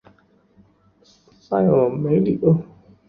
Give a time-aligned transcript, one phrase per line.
[1.39, 2.57] 塞尔梅里厄。